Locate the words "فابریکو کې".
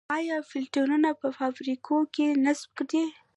1.37-2.27